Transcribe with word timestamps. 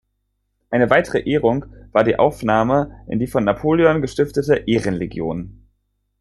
Eine 0.71 0.89
weitere 0.89 1.19
Ehrung 1.29 1.67
war 1.91 2.03
die 2.03 2.17
Aufnahme 2.17 3.05
in 3.07 3.19
die 3.19 3.27
von 3.27 3.43
Napoleon 3.43 4.01
gestiftete 4.01 4.55
Ehrenlegion. 4.65 5.67